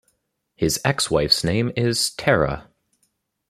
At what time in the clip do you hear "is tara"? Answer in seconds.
1.75-2.67